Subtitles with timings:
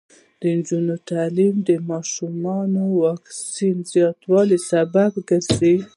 [0.41, 5.11] د نجونو تعلیم د ماشومانو واکسین زیاتولو سبب
[5.59, 5.75] دی.